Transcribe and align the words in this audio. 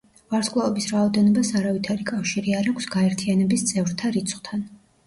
ვარსკვლავების 0.33 0.87
რაოდენობას 0.93 1.51
არავითარი 1.61 2.09
კავშირი 2.09 2.59
არ 2.63 2.73
აქვს 2.75 2.91
გაერთიანების 2.99 3.71
წევრთა 3.71 4.15
რიცხვთან. 4.19 4.69